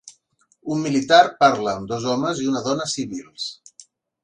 Un 0.75 0.79
militar 0.85 1.19
parla 1.43 1.75
amb 1.75 1.91
dos 1.93 2.09
homes 2.15 2.43
i 2.47 2.51
una 2.55 2.65
dona 2.71 2.91
civils. 2.97 3.49